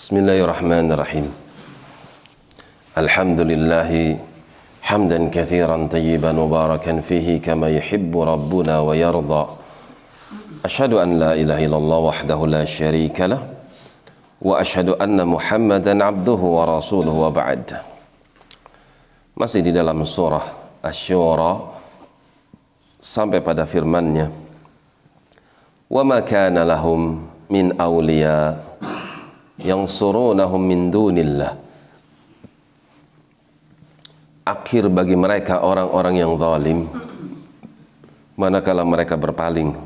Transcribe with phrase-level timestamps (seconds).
[0.00, 1.26] بسم الله الرحمن الرحيم
[3.04, 3.90] الحمد لله
[4.80, 9.42] حمدا كثيرا طيبا مباركا فيه كما يحب ربنا ويرضى
[10.64, 13.44] أشهد أن لا إله إلا الله وحده لا شريك له
[14.40, 17.64] وأشهد أن محمدا عبده ورسوله وبعد
[19.36, 21.60] masih di dalam surah Asy-Syura
[22.96, 24.32] sampai pada firman-Nya.
[25.92, 27.20] Wa ma kana lahum
[27.52, 28.69] min awliya
[29.62, 31.52] yang surunahum min dunillah.
[34.44, 36.88] Akhir bagi mereka orang-orang yang zalim.
[38.34, 39.76] Manakala mereka berpaling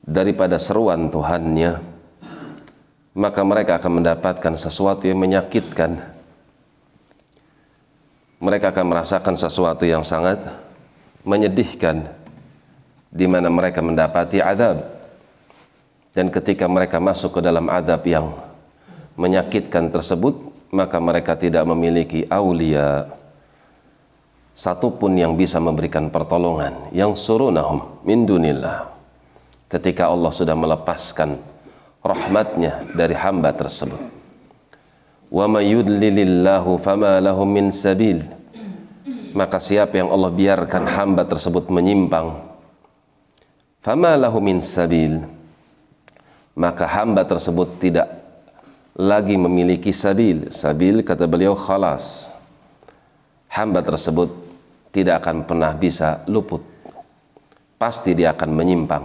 [0.00, 1.94] daripada seruan Tuhannya
[3.14, 6.02] maka mereka akan mendapatkan sesuatu yang menyakitkan.
[8.42, 10.42] Mereka akan merasakan sesuatu yang sangat
[11.22, 12.04] menyedihkan
[13.08, 14.82] di mana mereka mendapati azab.
[16.10, 18.34] Dan ketika mereka masuk ke dalam azab yang
[19.14, 20.34] menyakitkan tersebut
[20.74, 23.10] maka mereka tidak memiliki aulia
[24.54, 26.90] satupun yang bisa memberikan pertolongan.
[26.90, 28.90] Yang surunahum min dunillah.
[29.70, 31.38] Ketika Allah sudah melepaskan
[32.02, 33.98] rahmatnya dari hamba tersebut.
[35.30, 38.22] Wa may yudlilillahu fama lahum min sabil.
[39.34, 42.54] Maka siapa yang Allah biarkan hamba tersebut menyimpang
[43.84, 45.20] fama lahu min sabil
[46.56, 48.08] maka hamba tersebut tidak
[48.94, 52.30] lagi memiliki sabil sabil kata beliau khalas
[53.50, 54.30] hamba tersebut
[54.94, 56.62] tidak akan pernah bisa luput
[57.78, 59.04] pasti dia akan menyimpang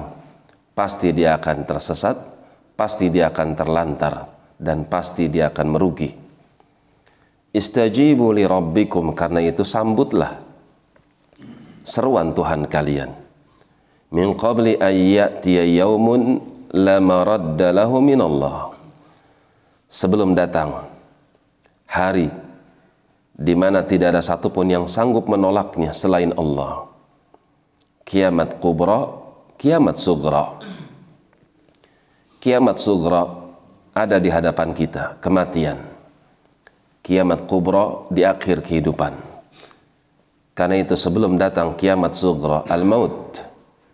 [0.78, 2.18] pasti dia akan tersesat
[2.80, 6.08] pasti dia akan terlantar dan pasti dia akan merugi.
[7.52, 10.40] Istajibu li rabbikum karena itu sambutlah
[11.84, 13.12] seruan Tuhan kalian.
[14.16, 16.40] Min qabli ayyatiya yaumun
[16.72, 18.69] la maradda lahu min Allah.
[19.90, 20.86] Sebelum datang
[21.90, 22.30] hari
[23.34, 26.86] di mana tidak ada satupun yang sanggup menolaknya selain Allah.
[28.06, 29.09] Kiamat kubra,
[29.58, 30.62] kiamat sugra.
[32.38, 33.25] Kiamat sugra
[33.97, 35.81] ada di hadapan kita, kematian.
[37.02, 39.13] Kiamat kubra di akhir kehidupan.
[40.53, 43.42] Karena itu sebelum datang kiamat sugra, al-maut,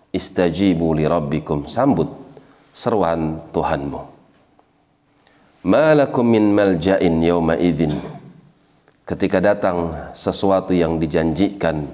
[0.09, 2.09] istajibu li rabbikum, sambut
[2.73, 4.14] seruan Tuhanmu.
[5.65, 7.97] Malakum min malja'in yawma idhin.
[9.01, 11.89] Ketika datang sesuatu yang dijanjikan,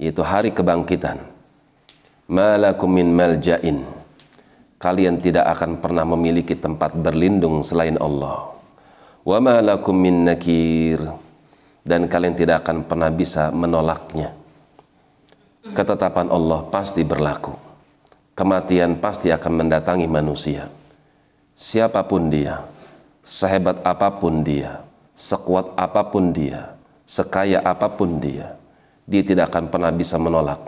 [0.00, 1.20] yaitu hari kebangkitan.
[2.24, 3.84] Malakum min malja'in
[4.84, 8.52] kalian tidak akan pernah memiliki tempat berlindung selain Allah.
[9.24, 11.00] Wa ma lakum min nakir
[11.80, 14.36] dan kalian tidak akan pernah bisa menolaknya.
[15.72, 17.56] Ketetapan Allah pasti berlaku.
[18.36, 20.83] Kematian pasti akan mendatangi manusia.
[21.54, 22.66] Siapa pun dia,
[23.22, 24.82] sehebat apa pun dia,
[25.14, 26.74] sekuat apa pun dia,
[27.06, 28.58] sekaya apa pun dia,
[29.06, 30.58] dia tidak akan pernah bisa menolak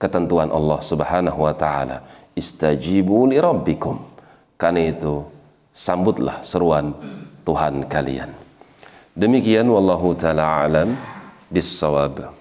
[0.00, 2.00] ketentuan Allah Subhanahu wa taala.
[2.32, 3.98] Istajibu li rabbikum.
[4.56, 5.26] Karena itu
[5.74, 6.94] sambutlah seruan
[7.42, 8.30] Tuhan kalian.
[9.12, 10.94] Demikian wallahu taala alam
[11.50, 12.37] bisawab